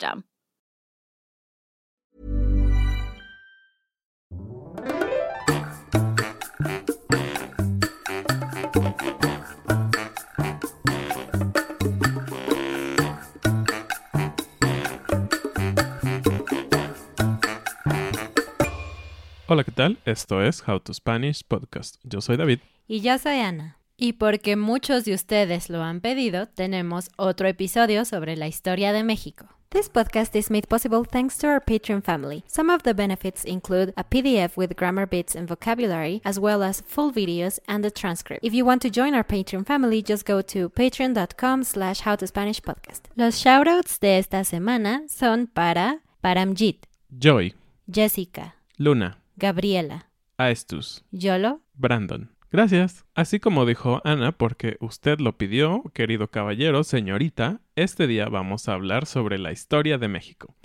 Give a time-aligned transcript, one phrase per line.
[19.47, 19.99] Hola, ¿qué tal?
[20.05, 21.97] Esto es How to Spanish Podcast.
[22.03, 22.59] Yo soy David.
[22.87, 23.77] Y yo soy Ana.
[23.97, 29.03] Y porque muchos de ustedes lo han pedido, tenemos otro episodio sobre la historia de
[29.03, 29.60] México.
[29.73, 32.43] This podcast is made possible thanks to our Patreon family.
[32.45, 36.81] Some of the benefits include a PDF with grammar bits and vocabulary, as well as
[36.81, 38.43] full videos and a transcript.
[38.43, 43.03] If you want to join our Patreon family, just go to patreon.com slash howtospanishpodcast.
[43.15, 46.85] Los shoutouts de esta semana son para Paramjit,
[47.17, 47.53] Joy,
[47.89, 50.07] Jessica, Luna, Gabriela,
[50.37, 52.29] Aestus, Yolo, Brandon.
[52.51, 53.05] Gracias.
[53.15, 58.73] Así como dijo Ana, porque usted lo pidió, querido caballero, señorita, este día vamos a
[58.73, 60.55] hablar sobre la historia de México.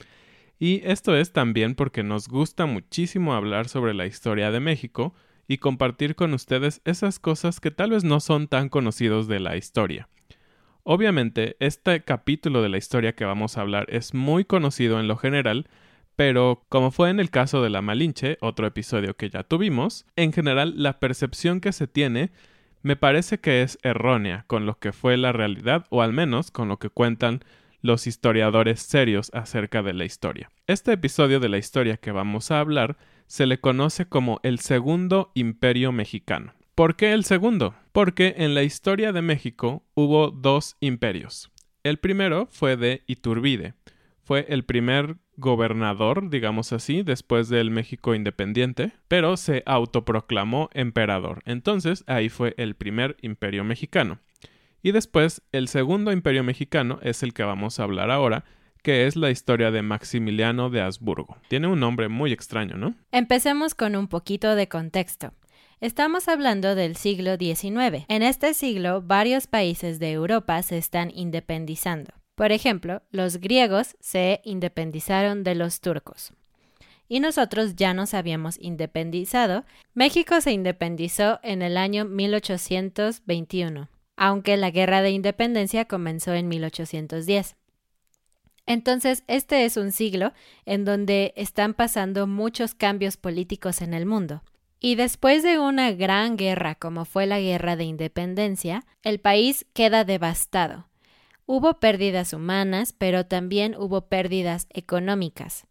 [0.58, 5.14] Y esto es también porque nos gusta muchísimo hablar sobre la historia de México
[5.48, 9.56] y compartir con ustedes esas cosas que tal vez no son tan conocidos de la
[9.56, 10.08] historia.
[10.82, 15.16] Obviamente, este capítulo de la historia que vamos a hablar es muy conocido en lo
[15.16, 15.68] general,
[16.14, 20.32] pero como fue en el caso de la Malinche, otro episodio que ya tuvimos, en
[20.32, 22.30] general la percepción que se tiene
[22.86, 26.68] me parece que es errónea con lo que fue la realidad o al menos con
[26.68, 27.40] lo que cuentan
[27.82, 30.52] los historiadores serios acerca de la historia.
[30.68, 35.32] Este episodio de la historia que vamos a hablar se le conoce como el Segundo
[35.34, 36.54] Imperio Mexicano.
[36.76, 37.74] ¿Por qué el segundo?
[37.90, 41.50] Porque en la historia de México hubo dos imperios.
[41.82, 43.74] El primero fue de Iturbide.
[44.22, 51.42] Fue el primer gobernador, digamos así, después del México independiente, pero se autoproclamó emperador.
[51.44, 54.18] Entonces ahí fue el primer imperio mexicano.
[54.82, 58.44] Y después el segundo imperio mexicano es el que vamos a hablar ahora,
[58.82, 61.38] que es la historia de Maximiliano de Habsburgo.
[61.48, 62.94] Tiene un nombre muy extraño, ¿no?
[63.10, 65.32] Empecemos con un poquito de contexto.
[65.80, 68.04] Estamos hablando del siglo XIX.
[68.08, 72.14] En este siglo, varios países de Europa se están independizando.
[72.36, 76.34] Por ejemplo, los griegos se independizaron de los turcos.
[77.08, 79.64] Y nosotros ya nos habíamos independizado.
[79.94, 87.56] México se independizó en el año 1821, aunque la guerra de independencia comenzó en 1810.
[88.66, 90.32] Entonces, este es un siglo
[90.66, 94.42] en donde están pasando muchos cambios políticos en el mundo.
[94.78, 100.04] Y después de una gran guerra como fue la guerra de independencia, el país queda
[100.04, 100.86] devastado.
[101.48, 105.68] Hubo pérdidas humanas, pero también hubo pérdidas económicas.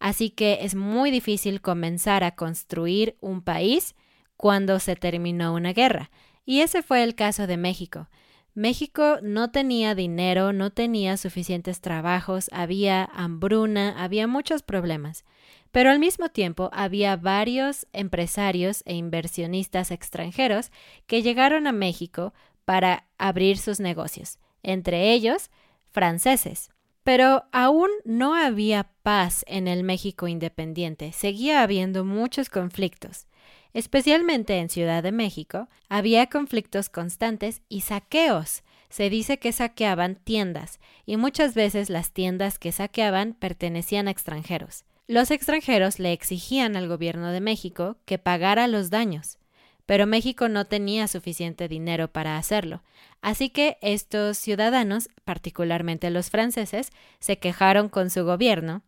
[0.00, 3.94] Así que es muy difícil comenzar a construir un país
[4.36, 6.10] cuando se terminó una guerra.
[6.44, 8.08] Y ese fue el caso de México.
[8.54, 15.24] México no tenía dinero, no tenía suficientes trabajos, había hambruna, había muchos problemas.
[15.70, 20.72] Pero al mismo tiempo había varios empresarios e inversionistas extranjeros
[21.06, 22.34] que llegaron a México
[22.64, 25.50] para abrir sus negocios entre ellos
[25.90, 26.70] franceses.
[27.04, 33.26] Pero aún no había paz en el México independiente, seguía habiendo muchos conflictos.
[33.74, 38.62] Especialmente en Ciudad de México, había conflictos constantes y saqueos.
[38.88, 44.84] Se dice que saqueaban tiendas, y muchas veces las tiendas que saqueaban pertenecían a extranjeros.
[45.06, 49.38] Los extranjeros le exigían al gobierno de México que pagara los daños,
[49.86, 52.82] pero México no tenía suficiente dinero para hacerlo,
[53.20, 56.90] así que estos ciudadanos, particularmente los franceses,
[57.20, 58.82] se quejaron con su gobierno,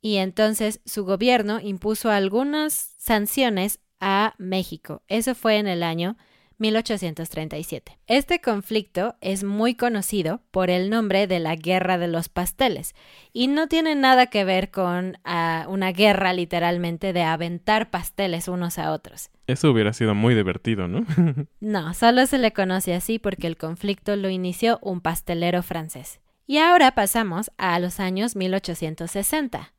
[0.00, 5.02] y entonces su gobierno impuso algunas sanciones a México.
[5.08, 6.16] Eso fue en el año
[6.58, 7.98] 1837.
[8.06, 12.94] Este conflicto es muy conocido por el nombre de la Guerra de los Pasteles
[13.32, 18.78] y no tiene nada que ver con ah, una guerra literalmente de aventar pasteles unos
[18.78, 19.30] a otros.
[19.46, 21.06] Eso hubiera sido muy divertido, ¿no?
[21.60, 26.20] no, solo se le conoce así porque el conflicto lo inició un pastelero francés.
[26.46, 29.74] Y ahora pasamos a los años 1860,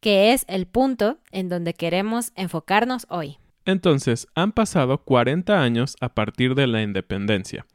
[0.00, 3.38] que es el punto en donde queremos enfocarnos hoy.
[3.64, 7.66] Entonces, han pasado 40 años a partir de la independencia.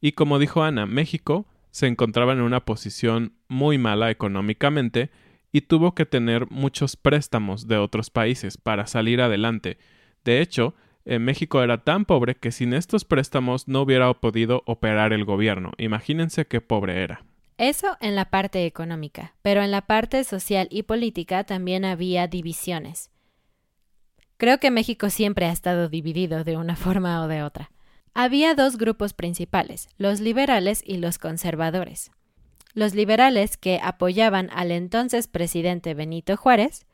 [0.00, 5.10] Y como dijo Ana, México se encontraba en una posición muy mala económicamente
[5.52, 9.78] y tuvo que tener muchos préstamos de otros países para salir adelante.
[10.24, 10.74] De hecho,
[11.04, 15.72] en México era tan pobre que sin estos préstamos no hubiera podido operar el gobierno.
[15.78, 17.24] Imagínense qué pobre era.
[17.58, 23.11] Eso en la parte económica, pero en la parte social y política también había divisiones.
[24.36, 27.70] Creo que México siempre ha estado dividido de una forma o de otra.
[28.14, 32.10] Había dos grupos principales, los liberales y los conservadores.
[32.74, 36.86] Los liberales, que apoyaban al entonces presidente Benito Juárez,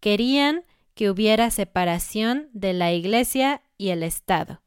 [0.00, 4.62] querían que hubiera separación de la Iglesia y el Estado.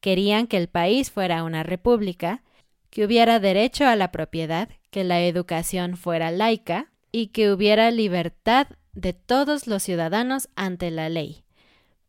[0.00, 2.42] Querían que el país fuera una república,
[2.90, 8.68] que hubiera derecho a la propiedad, que la educación fuera laica y que hubiera libertad
[8.92, 11.43] de todos los ciudadanos ante la ley.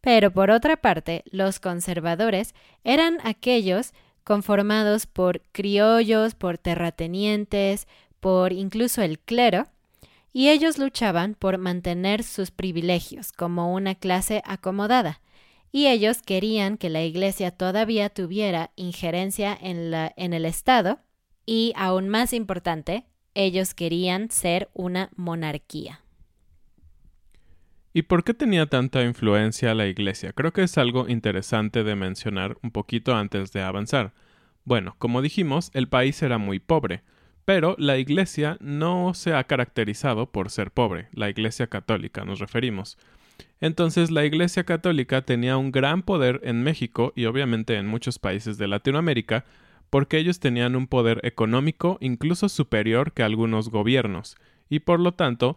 [0.06, 2.54] Pero por otra parte, los conservadores
[2.84, 3.92] eran aquellos
[4.24, 7.88] conformados por criollos, por terratenientes,
[8.20, 9.66] por incluso el clero,
[10.32, 15.22] y ellos luchaban por mantener sus privilegios como una clase acomodada,
[15.72, 21.00] y ellos querían que la Iglesia todavía tuviera injerencia en, la, en el Estado,
[21.48, 26.05] y aún más importante, ellos querían ser una monarquía.
[27.98, 30.34] ¿Y por qué tenía tanta influencia la Iglesia?
[30.34, 34.12] Creo que es algo interesante de mencionar un poquito antes de avanzar.
[34.66, 37.04] Bueno, como dijimos, el país era muy pobre,
[37.46, 42.98] pero la Iglesia no se ha caracterizado por ser pobre, la Iglesia católica nos referimos.
[43.62, 48.58] Entonces la Iglesia católica tenía un gran poder en México y obviamente en muchos países
[48.58, 49.46] de Latinoamérica,
[49.90, 54.36] porque ellos tenían un poder económico incluso superior que algunos gobiernos,
[54.68, 55.56] y por lo tanto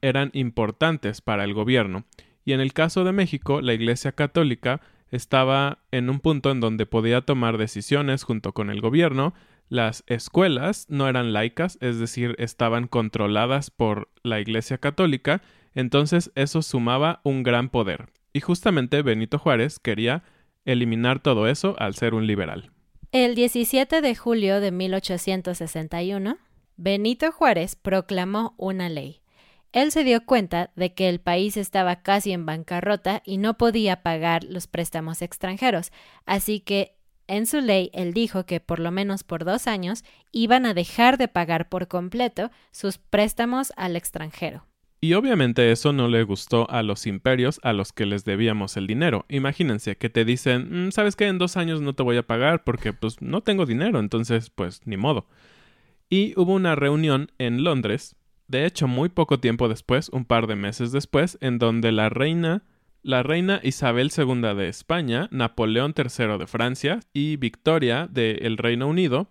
[0.00, 2.04] eran importantes para el gobierno.
[2.44, 4.80] Y en el caso de México, la Iglesia Católica
[5.10, 9.34] estaba en un punto en donde podía tomar decisiones junto con el gobierno.
[9.68, 15.42] Las escuelas no eran laicas, es decir, estaban controladas por la Iglesia Católica,
[15.74, 18.06] entonces eso sumaba un gran poder.
[18.32, 20.22] Y justamente Benito Juárez quería
[20.64, 22.70] eliminar todo eso al ser un liberal.
[23.12, 26.38] El 17 de julio de 1861,
[26.76, 29.20] Benito Juárez proclamó una ley
[29.76, 34.02] él se dio cuenta de que el país estaba casi en bancarrota y no podía
[34.02, 35.92] pagar los préstamos extranjeros,
[36.24, 36.96] así que
[37.26, 41.18] en su ley él dijo que por lo menos por dos años iban a dejar
[41.18, 44.64] de pagar por completo sus préstamos al extranjero.
[45.02, 48.86] Y obviamente eso no le gustó a los imperios a los que les debíamos el
[48.86, 49.26] dinero.
[49.28, 52.64] Imagínense que te dicen, mm, sabes que en dos años no te voy a pagar
[52.64, 55.26] porque pues no tengo dinero, entonces pues ni modo.
[56.08, 58.16] Y hubo una reunión en Londres
[58.48, 62.62] de hecho, muy poco tiempo después, un par de meses después, en donde la reina,
[63.02, 69.28] la reina Isabel II de España, Napoleón III de Francia y Victoria del Reino Unido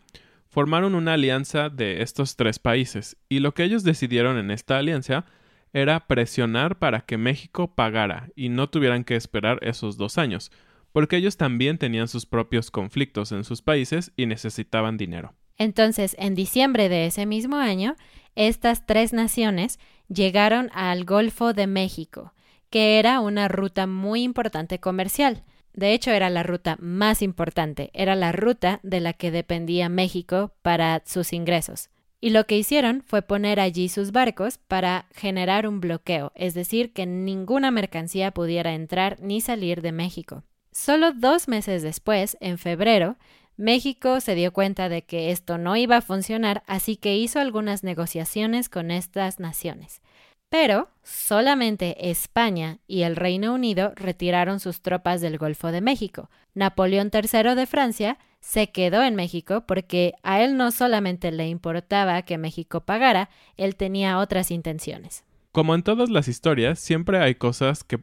[0.49, 5.25] formaron una alianza de estos tres países, y lo que ellos decidieron en esta alianza
[5.73, 10.51] era presionar para que México pagara y no tuvieran que esperar esos dos años,
[10.93, 15.33] porque ellos también tenían sus propios conflictos en sus países y necesitaban dinero.
[15.57, 17.97] Entonces, en diciembre de ese mismo año,
[18.35, 22.33] estas tres naciones llegaron al Golfo de México,
[22.69, 25.43] que era una ruta muy importante comercial.
[25.73, 30.53] De hecho, era la ruta más importante, era la ruta de la que dependía México
[30.61, 31.89] para sus ingresos.
[32.21, 36.93] Y lo que hicieron fue poner allí sus barcos para generar un bloqueo, es decir,
[36.93, 40.43] que ninguna mercancía pudiera entrar ni salir de México.
[40.71, 43.17] Solo dos meses después, en febrero,
[43.57, 47.83] México se dio cuenta de que esto no iba a funcionar, así que hizo algunas
[47.83, 50.01] negociaciones con estas naciones.
[50.49, 56.29] Pero solamente España y el Reino Unido retiraron sus tropas del Golfo de México.
[56.53, 62.21] Napoleón III de Francia se quedó en México porque a él no solamente le importaba
[62.21, 65.23] que México pagara, él tenía otras intenciones.
[65.51, 68.01] Como en todas las historias, siempre hay cosas que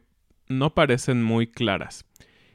[0.48, 2.04] no parecen muy claras.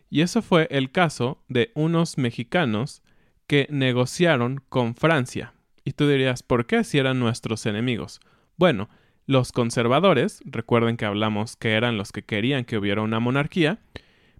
[0.09, 3.01] Y eso fue el caso de unos mexicanos
[3.47, 5.53] que negociaron con Francia.
[5.83, 8.19] Y tú dirías, ¿por qué si eran nuestros enemigos?
[8.57, 8.89] Bueno,
[9.25, 13.79] los conservadores, recuerden que hablamos que eran los que querían que hubiera una monarquía,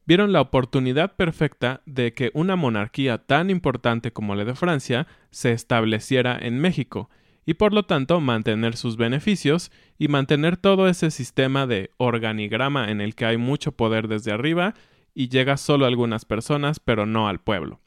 [0.06, 5.52] vieron la oportunidad perfecta de que una monarquía tan importante como la de Francia se
[5.52, 7.10] estableciera en México,
[7.46, 13.00] y por lo tanto mantener sus beneficios y mantener todo ese sistema de organigrama en
[13.02, 14.74] el que hay mucho poder desde arriba
[15.18, 17.82] y llega solo a algunas personas pero no al pueblo.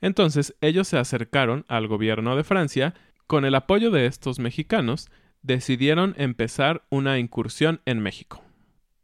[0.00, 2.94] Entonces ellos se acercaron al gobierno de Francia,
[3.26, 5.10] con el apoyo de estos mexicanos,
[5.42, 8.44] decidieron empezar una incursión en México.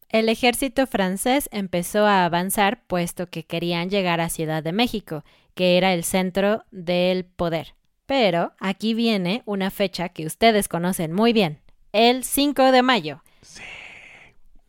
[0.08, 5.76] El ejército francés empezó a avanzar puesto que querían llegar a Ciudad de México, que
[5.76, 7.74] era el centro del poder.
[8.06, 11.58] Pero aquí viene una fecha que ustedes conocen muy bien,
[11.90, 13.22] el 5 de mayo.
[13.42, 13.62] Sí.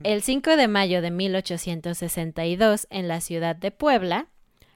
[0.03, 4.27] El 5 de mayo de 1862, en la ciudad de Puebla,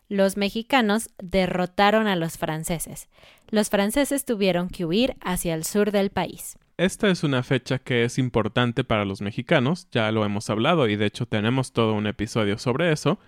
[0.09, 3.07] los mexicanos derrotaron a los franceses.
[3.49, 6.57] Los franceses tuvieron que huir hacia el sur del país.
[6.77, 10.95] Esta es una fecha que es importante para los mexicanos, ya lo hemos hablado y
[10.95, 13.19] de hecho tenemos todo un episodio sobre eso,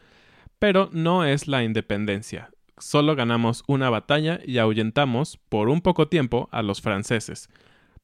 [0.58, 2.50] pero no es la independencia.
[2.80, 7.50] Solo ganamos una batalla y ahuyentamos por un poco tiempo a los franceses.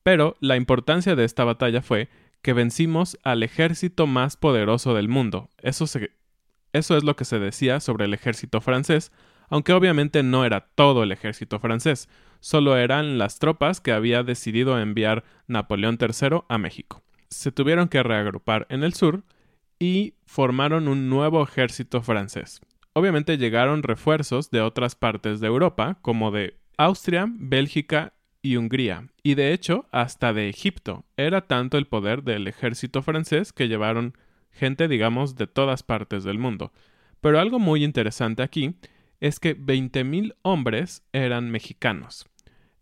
[0.03, 2.07] Pero la importancia de esta batalla fue
[2.41, 5.49] que vencimos al ejército más poderoso del mundo.
[5.61, 5.85] Eso,
[6.73, 9.11] es lo que se decía sobre el ejército francés,
[9.49, 12.07] aunque obviamente no era todo el ejército francés,
[12.39, 17.01] solo eran las tropas que había decidido enviar Napoleón III a México.
[17.29, 19.23] Se tuvieron que reagrupar en el sur
[19.79, 22.61] y formaron un nuevo ejército francés.
[22.93, 29.35] Obviamente llegaron refuerzos de otras partes de Europa, como de Austria, Bélgica y Hungría, y
[29.35, 31.05] de hecho hasta de Egipto.
[31.17, 34.17] Era tanto el poder del ejército francés que llevaron
[34.51, 36.71] gente, digamos, de todas partes del mundo.
[37.21, 38.75] Pero algo muy interesante aquí
[39.19, 42.27] es que 20.000 hombres eran mexicanos.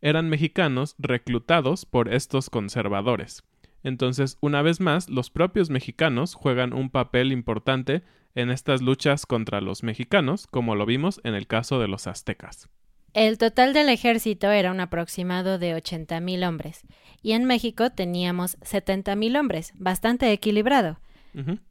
[0.02, 3.44] Eran mexicanos reclutados por estos conservadores.
[3.84, 8.04] Entonces, una vez más, los propios mexicanos juegan un papel importante
[8.36, 12.70] en estas luchas contra los mexicanos, como lo vimos en el caso de los aztecas.
[13.18, 16.84] El total del ejército era un aproximado de 80.000 hombres,
[17.24, 21.00] y en México teníamos 70.000 hombres, bastante equilibrado.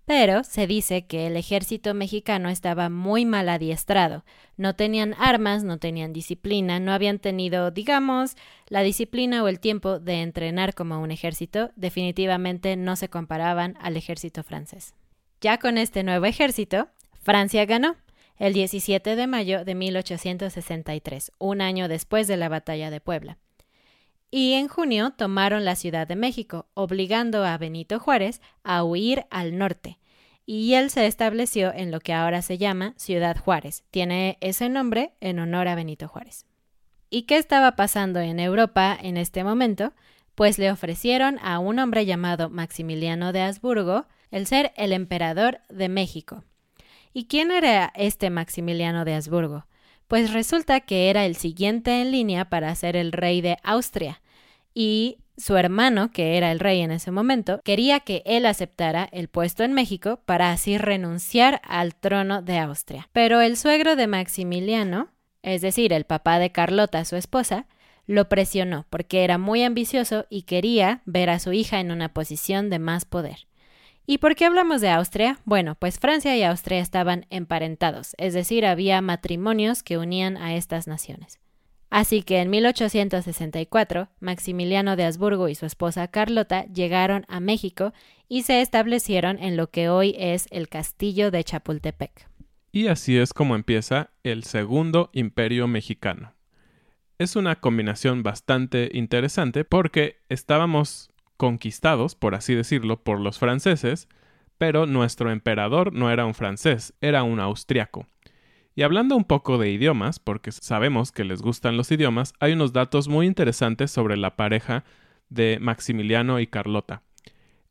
[0.06, 4.24] Pero se dice que el ejército mexicano estaba muy mal adiestrado.
[4.56, 8.34] No tenían armas, no tenían disciplina, no habían tenido, digamos,
[8.68, 11.70] la disciplina o el tiempo de entrenar como un ejército.
[11.76, 14.94] Definitivamente no se comparaban al ejército francés.
[15.40, 16.88] Ya con este nuevo ejército,
[17.22, 17.94] Francia ganó
[18.38, 23.38] el 17 de mayo de 1863, un año después de la batalla de Puebla
[24.30, 29.56] y en junio tomaron la Ciudad de México, obligando a Benito Juárez a huir al
[29.56, 29.98] norte.
[30.44, 33.84] Y él se estableció en lo que ahora se llama Ciudad Juárez.
[33.90, 36.44] Tiene ese nombre en honor a Benito Juárez.
[37.10, 39.92] ¿Y qué estaba pasando en Europa en este momento?
[40.34, 45.88] Pues le ofrecieron a un hombre llamado Maximiliano de Habsburgo el ser el emperador de
[45.88, 46.44] México.
[47.18, 49.64] ¿Y quién era este Maximiliano de Habsburgo?
[50.06, 54.20] Pues resulta que era el siguiente en línea para ser el rey de Austria,
[54.74, 59.28] y su hermano, que era el rey en ese momento, quería que él aceptara el
[59.28, 63.08] puesto en México para así renunciar al trono de Austria.
[63.12, 65.08] Pero el suegro de Maximiliano,
[65.40, 67.66] es decir, el papá de Carlota, su esposa,
[68.04, 72.68] lo presionó porque era muy ambicioso y quería ver a su hija en una posición
[72.68, 73.45] de más poder.
[74.08, 75.40] ¿Y por qué hablamos de Austria?
[75.44, 80.86] Bueno, pues Francia y Austria estaban emparentados, es decir, había matrimonios que unían a estas
[80.86, 81.40] naciones.
[81.90, 87.92] Así que en 1864, Maximiliano de Habsburgo y su esposa Carlota llegaron a México
[88.28, 92.28] y se establecieron en lo que hoy es el castillo de Chapultepec.
[92.70, 96.34] Y así es como empieza el Segundo Imperio Mexicano.
[97.18, 104.08] Es una combinación bastante interesante porque estábamos conquistados, por así decirlo, por los franceses,
[104.58, 108.06] pero nuestro emperador no era un francés, era un austriaco.
[108.74, 112.72] Y hablando un poco de idiomas, porque sabemos que les gustan los idiomas, hay unos
[112.72, 114.84] datos muy interesantes sobre la pareja
[115.30, 117.02] de Maximiliano y Carlota.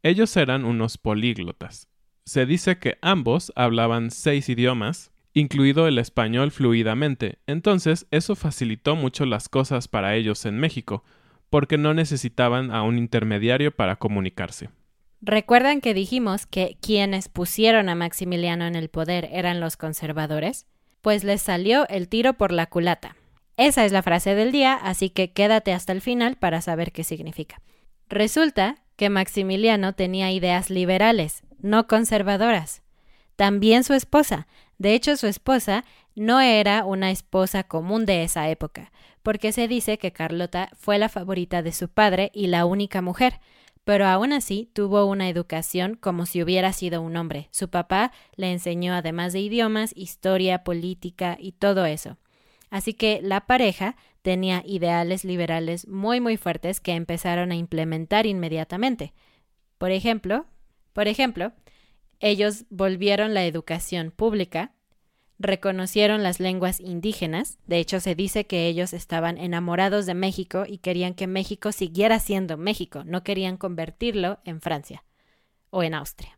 [0.01, 1.87] Ellos eran unos políglotas.
[2.25, 9.25] Se dice que ambos hablaban seis idiomas, incluido el español fluidamente, entonces eso facilitó mucho
[9.25, 11.03] las cosas para ellos en México,
[11.55, 14.71] porque no necesitaban a un intermediario para comunicarse.
[15.21, 20.65] ¿Recuerdan que dijimos que quienes pusieron a Maximiliano en el poder eran los conservadores?
[20.99, 23.15] Pues les salió el tiro por la culata.
[23.55, 27.05] Esa es la frase del día, así que quédate hasta el final para saber qué
[27.05, 27.61] significa.
[28.09, 32.81] Resulta que Maximiliano tenía ideas liberales, no conservadoras.
[33.37, 34.45] También su esposa.
[34.77, 35.85] De hecho, su esposa
[36.15, 38.91] no era una esposa común de esa época,
[39.21, 43.39] porque se dice que Carlota fue la favorita de su padre y la única mujer,
[43.83, 47.49] pero aún así tuvo una educación como si hubiera sido un hombre.
[47.51, 52.17] Su papá le enseñó además de idiomas, historia, política y todo eso.
[52.71, 59.13] Así que la pareja tenía ideales liberales muy muy fuertes que empezaron a implementar inmediatamente.
[59.77, 60.45] Por ejemplo,
[60.93, 61.53] por ejemplo,
[62.19, 64.74] ellos volvieron la educación pública,
[65.39, 70.77] reconocieron las lenguas indígenas, de hecho se dice que ellos estaban enamorados de México y
[70.77, 75.03] querían que México siguiera siendo México, no querían convertirlo en Francia
[75.69, 76.37] o en Austria.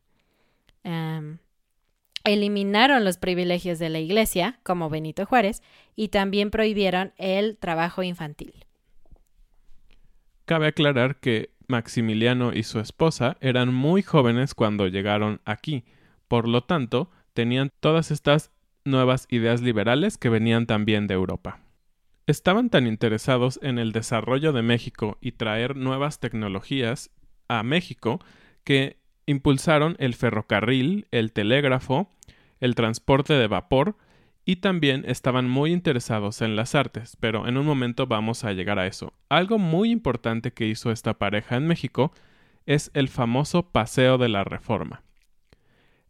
[2.23, 5.61] eliminaron los privilegios de la Iglesia, como Benito Juárez,
[5.95, 8.65] y también prohibieron el trabajo infantil.
[10.45, 15.85] Cabe aclarar que Maximiliano y su esposa eran muy jóvenes cuando llegaron aquí,
[16.27, 18.51] por lo tanto, tenían todas estas
[18.87, 21.59] nuevas ideas liberales que venían también de Europa.
[22.25, 27.11] Estaban tan interesados en el desarrollo de México y traer nuevas tecnologías
[27.47, 28.19] a México
[28.63, 32.09] que impulsaron el ferrocarril, el telégrafo,
[32.59, 33.95] el transporte de vapor
[34.43, 38.79] y también estaban muy interesados en las artes, pero en un momento vamos a llegar
[38.79, 39.13] a eso.
[39.29, 42.13] Algo muy importante que hizo esta pareja en México
[42.65, 45.03] es el famoso Paseo de la Reforma.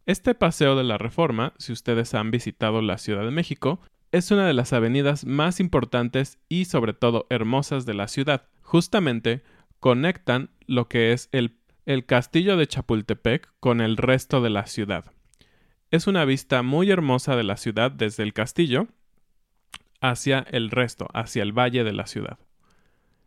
[0.08, 3.78] Este Paseo de la Reforma, si ustedes han visitado la Ciudad de México,
[4.10, 8.48] es una de las avenidas más importantes y sobre todo hermosas de la ciudad.
[8.62, 9.42] Justamente
[9.80, 15.12] conectan lo que es el, el castillo de Chapultepec con el resto de la ciudad.
[15.90, 18.88] Es una vista muy hermosa de la ciudad desde el castillo
[20.00, 22.38] hacia el resto, hacia el valle de la ciudad.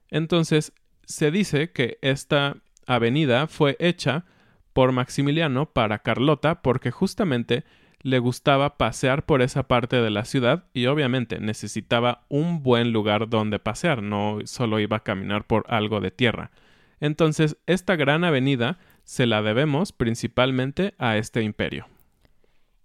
[0.10, 0.74] Entonces,
[1.06, 4.26] se dice que esta avenida fue hecha
[4.74, 7.64] por Maximiliano para Carlota porque justamente
[8.04, 13.30] le gustaba pasear por esa parte de la ciudad y obviamente necesitaba un buen lugar
[13.30, 16.52] donde pasear, no solo iba a caminar por algo de tierra.
[17.00, 21.88] Entonces, esta gran avenida se la debemos principalmente a este imperio.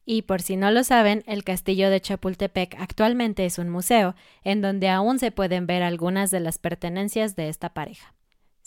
[0.09, 4.63] Y por si no lo saben, el castillo de Chapultepec actualmente es un museo, en
[4.63, 8.16] donde aún se pueden ver algunas de las pertenencias de esta pareja.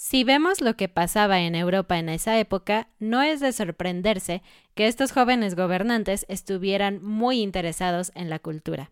[0.01, 4.41] Si vemos lo que pasaba en Europa en esa época, no es de sorprenderse
[4.73, 8.91] que estos jóvenes gobernantes estuvieran muy interesados en la cultura.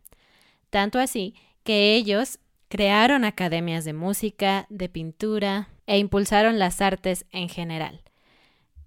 [0.70, 7.48] Tanto así que ellos crearon academias de música, de pintura e impulsaron las artes en
[7.48, 8.02] general.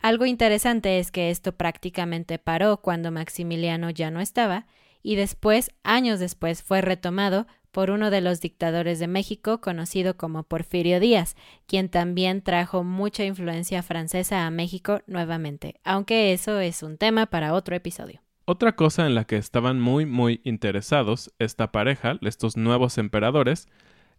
[0.01, 4.67] Algo interesante es que esto prácticamente paró cuando Maximiliano ya no estaba,
[5.03, 10.43] y después, años después, fue retomado por uno de los dictadores de México conocido como
[10.43, 16.97] Porfirio Díaz, quien también trajo mucha influencia francesa a México nuevamente, aunque eso es un
[16.99, 18.21] tema para otro episodio.
[18.45, 23.69] Otra cosa en la que estaban muy muy interesados esta pareja, estos nuevos emperadores,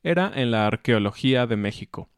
[0.03, 2.09] era en la arqueología de México.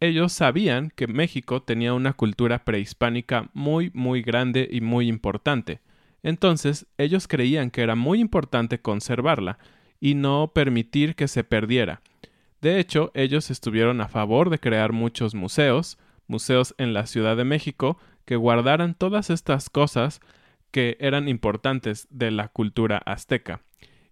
[0.00, 5.80] Ellos sabían que México tenía una cultura prehispánica muy muy grande y muy importante.
[6.22, 9.58] Entonces, ellos creían que era muy importante conservarla,
[10.00, 12.00] y no permitir que se perdiera.
[12.60, 17.44] De hecho, ellos estuvieron a favor de crear muchos museos, museos en la Ciudad de
[17.44, 20.20] México, que guardaran todas estas cosas
[20.70, 23.62] que eran importantes de la cultura azteca.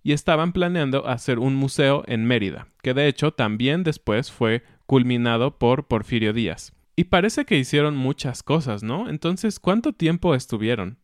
[0.03, 5.59] Y estaban planeando hacer un museo en Mérida, que de hecho también después fue culminado
[5.59, 6.73] por Porfirio Díaz.
[6.95, 9.11] Y parece que hicieron muchas cosas, ¿no?
[9.11, 10.99] Entonces, ¿cuánto tiempo estuvieron?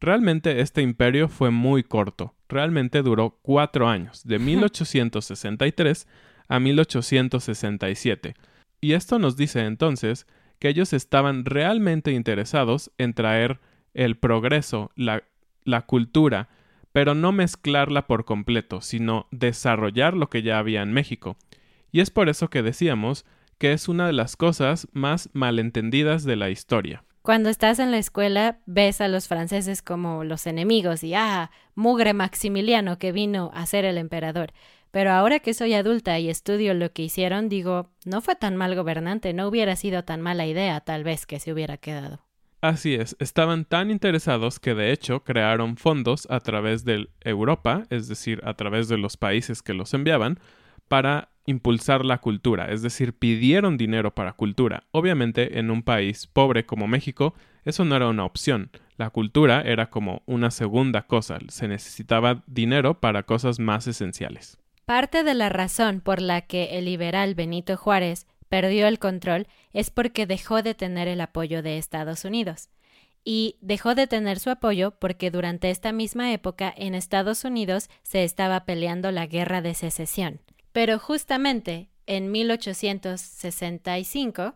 [0.00, 6.06] Realmente este imperio fue muy corto, realmente duró cuatro años, de 1863
[6.48, 8.34] a 1867.
[8.80, 10.26] Y esto nos dice entonces
[10.58, 13.60] que ellos estaban realmente interesados en traer
[13.94, 15.24] el progreso, la,
[15.64, 16.48] la cultura,
[16.92, 21.36] pero no mezclarla por completo, sino desarrollar lo que ya había en México.
[21.90, 23.24] Y es por eso que decíamos
[23.58, 27.04] que es una de las cosas más malentendidas de la historia.
[27.26, 32.14] Cuando estás en la escuela ves a los franceses como los enemigos y ah, mugre
[32.14, 34.52] Maximiliano que vino a ser el emperador.
[34.92, 38.76] Pero ahora que soy adulta y estudio lo que hicieron, digo, no fue tan mal
[38.76, 42.20] gobernante, no hubiera sido tan mala idea tal vez que se hubiera quedado.
[42.60, 48.06] Así es, estaban tan interesados que de hecho crearon fondos a través de Europa, es
[48.06, 50.38] decir, a través de los países que los enviaban,
[50.86, 54.84] para impulsar la cultura, es decir, pidieron dinero para cultura.
[54.90, 58.70] Obviamente, en un país pobre como México, eso no era una opción.
[58.96, 64.58] La cultura era como una segunda cosa, se necesitaba dinero para cosas más esenciales.
[64.84, 69.90] Parte de la razón por la que el liberal Benito Juárez perdió el control es
[69.90, 72.70] porque dejó de tener el apoyo de Estados Unidos.
[73.24, 78.22] Y dejó de tener su apoyo porque durante esta misma época en Estados Unidos se
[78.22, 80.40] estaba peleando la guerra de secesión.
[80.76, 84.54] Pero justamente en 1865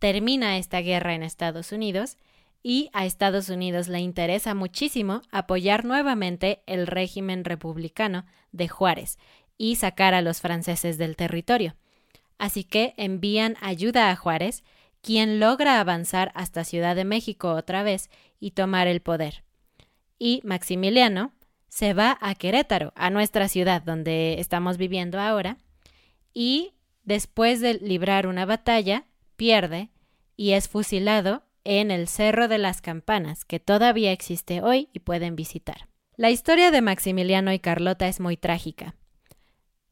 [0.00, 2.16] termina esta guerra en Estados Unidos
[2.60, 9.16] y a Estados Unidos le interesa muchísimo apoyar nuevamente el régimen republicano de Juárez
[9.56, 11.76] y sacar a los franceses del territorio.
[12.36, 14.64] Así que envían ayuda a Juárez,
[15.02, 19.44] quien logra avanzar hasta Ciudad de México otra vez y tomar el poder.
[20.18, 21.30] Y Maximiliano
[21.74, 25.58] se va a Querétaro, a nuestra ciudad donde estamos viviendo ahora,
[26.32, 29.90] y después de librar una batalla, pierde
[30.36, 35.34] y es fusilado en el Cerro de las Campanas, que todavía existe hoy y pueden
[35.34, 35.88] visitar.
[36.16, 38.94] La historia de Maximiliano y Carlota es muy trágica.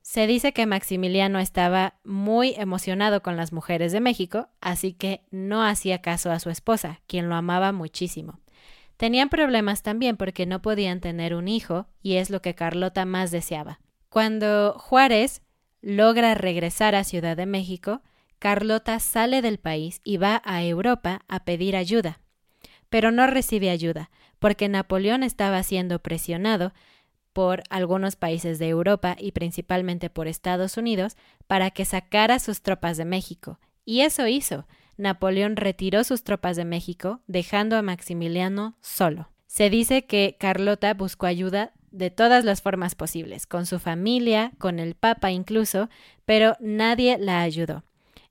[0.02, 5.64] Se dice que Maximiliano estaba muy emocionado con las mujeres de México, así que no
[5.64, 8.38] hacía caso a su esposa, quien lo amaba muchísimo.
[9.02, 13.32] Tenían problemas también porque no podían tener un hijo, y es lo que Carlota más
[13.32, 13.80] deseaba.
[14.08, 15.42] Cuando Juárez
[15.80, 18.02] logra regresar a Ciudad de México,
[18.38, 22.20] Carlota sale del país y va a Europa a pedir ayuda.
[22.90, 26.72] Pero no recibe ayuda, porque Napoleón estaba siendo presionado
[27.32, 31.16] por algunos países de Europa y principalmente por Estados Unidos
[31.48, 33.58] para que sacara sus tropas de México.
[33.84, 34.64] Y eso hizo.
[35.02, 39.28] Napoleón retiró sus tropas de México, dejando a Maximiliano solo.
[39.46, 44.78] Se dice que Carlota buscó ayuda de todas las formas posibles, con su familia, con
[44.78, 45.90] el Papa incluso,
[46.24, 47.84] pero nadie la ayudó.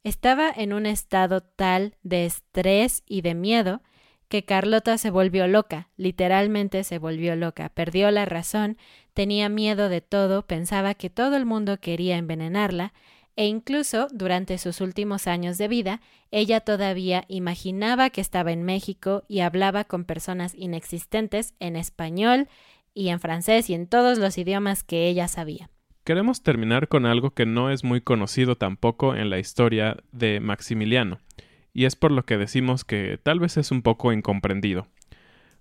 [0.03, 3.83] Estaba en un estado tal de estrés y de miedo
[4.29, 8.77] que Carlota se volvió loca, literalmente se volvió loca, perdió la razón,
[9.13, 12.93] tenía miedo de todo, pensaba que todo el mundo quería envenenarla,
[13.35, 19.23] e incluso durante sus últimos años de vida, ella todavía imaginaba que estaba en México
[19.27, 22.47] y hablaba con personas inexistentes en español
[22.93, 25.69] y en francés y en todos los idiomas que ella sabía.
[26.03, 31.19] Queremos terminar con algo que no es muy conocido tampoco en la historia de Maximiliano,
[31.73, 34.87] y es por lo que decimos que tal vez es un poco incomprendido.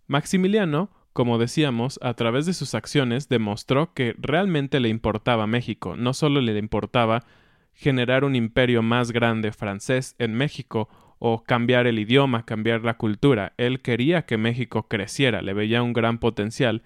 [0.07, 6.15] Maximiliano, como decíamos, a través de sus acciones demostró que realmente le importaba México, no
[6.15, 7.25] solo le importaba
[7.73, 13.53] generar un imperio más grande francés en México o cambiar el idioma, cambiar la cultura,
[13.59, 16.83] él quería que México creciera, le veía un gran potencial,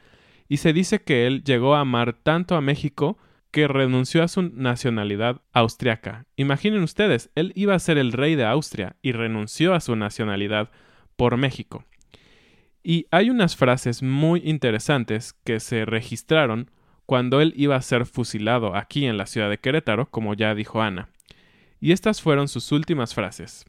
[0.49, 3.17] y se dice que él llegó a amar tanto a México
[3.51, 6.27] que renunció a su nacionalidad austriaca.
[6.35, 10.71] Imaginen ustedes, él iba a ser el rey de Austria y renunció a su nacionalidad
[11.15, 11.85] por México.
[12.83, 16.73] Y hay unas frases muy interesantes que se registraron
[17.07, 20.83] cuando él iba a ser fusilado aquí en la ciudad de Querétaro, como ya dijo
[20.83, 21.09] Ana.
[21.81, 23.67] Y estas fueron sus últimas frases.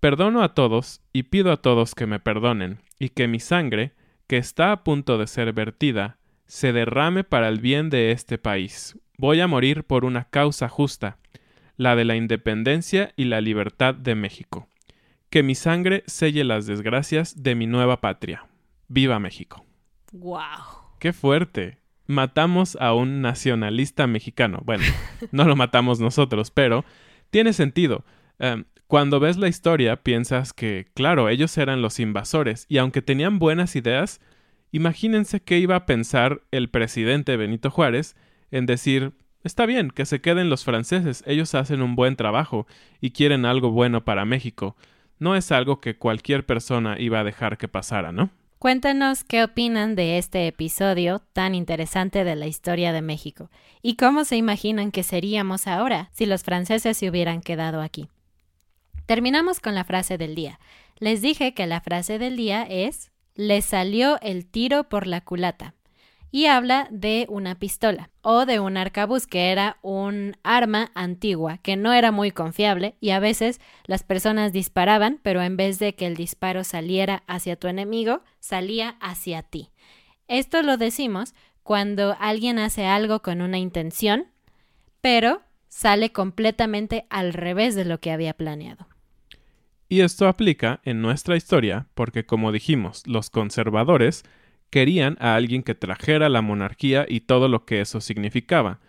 [0.00, 3.92] Perdono a todos y pido a todos que me perdonen, y que mi sangre,
[4.26, 8.98] que está a punto de ser vertida, se derrame para el bien de este país.
[9.16, 11.18] Voy a morir por una causa justa,
[11.76, 14.68] la de la independencia y la libertad de México.
[15.30, 18.46] Que mi sangre selle las desgracias de mi nueva patria.
[18.88, 19.64] ¡Viva México!
[20.12, 20.98] ¡Wow!
[20.98, 21.81] ¡Qué fuerte!
[22.06, 24.60] Matamos a un nacionalista mexicano.
[24.64, 24.84] Bueno,
[25.32, 26.84] no lo matamos nosotros, pero
[27.30, 28.04] tiene sentido.
[28.38, 33.38] Em, cuando ves la historia piensas que, claro, ellos eran los invasores y aunque tenían
[33.38, 34.20] buenas ideas,
[34.72, 38.16] Imagínense qué iba a pensar el presidente Benito Juárez
[38.50, 39.12] en decir
[39.44, 42.66] Está bien, que se queden los franceses, ellos hacen un buen trabajo
[43.00, 44.76] y quieren algo bueno para México.
[45.18, 48.30] No es algo que cualquier persona iba a dejar que pasara, ¿no?
[48.62, 53.50] Cuéntanos qué opinan de este episodio tan interesante de la historia de México
[53.82, 58.06] y cómo se imaginan que seríamos ahora si los franceses se hubieran quedado aquí.
[59.06, 60.60] Terminamos con la frase del día.
[61.00, 65.74] Les dije que la frase del día es le salió el tiro por la culata.
[66.34, 71.76] Y habla de una pistola o de un arcabuz, que era un arma antigua que
[71.76, 76.06] no era muy confiable y a veces las personas disparaban, pero en vez de que
[76.06, 79.72] el disparo saliera hacia tu enemigo, salía hacia ti.
[80.26, 84.28] Esto lo decimos cuando alguien hace algo con una intención,
[85.02, 88.88] pero sale completamente al revés de lo que había planeado.
[89.88, 94.24] Y esto aplica en nuestra historia porque, como dijimos, los conservadores
[94.72, 98.80] querían a alguien que trajera la monarquía y todo lo que eso significaba.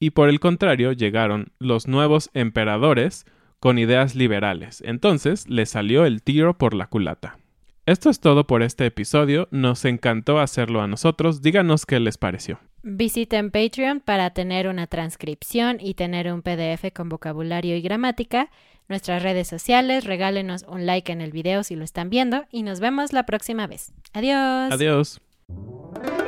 [0.00, 3.26] y por el contrario llegaron los nuevos emperadores
[3.58, 4.80] con ideas liberales.
[4.86, 7.38] Entonces le salió el tiro por la culata.
[7.84, 12.60] Esto es todo por este episodio, nos encantó hacerlo a nosotros, díganos qué les pareció.
[12.82, 18.50] Visiten Patreon para tener una transcripción y tener un PDF con vocabulario y gramática,
[18.88, 22.78] nuestras redes sociales, regálenos un like en el video si lo están viendo y nos
[22.78, 23.92] vemos la próxima vez.
[24.12, 24.70] Adiós.
[24.72, 25.20] Adiós.
[25.50, 26.27] Thank you.